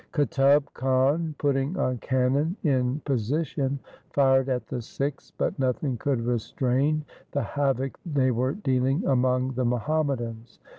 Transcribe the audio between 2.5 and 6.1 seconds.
in position, fired at the Sikhs, but nothing